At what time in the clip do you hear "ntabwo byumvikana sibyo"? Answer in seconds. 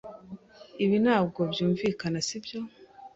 1.03-2.59